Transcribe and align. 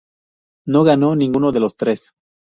No 0.65 0.83
"ganó" 0.83 1.15
ninguno 1.15 1.51
de 1.51 1.59
los 1.59 1.75
tres. 1.77 2.09